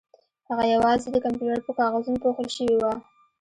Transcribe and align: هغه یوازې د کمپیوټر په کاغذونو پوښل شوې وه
هغه 0.49 0.63
یوازې 0.75 1.07
د 1.11 1.17
کمپیوټر 1.25 1.59
په 1.65 1.71
کاغذونو 1.79 2.21
پوښل 2.23 2.47
شوې 2.55 2.75
وه 2.81 2.93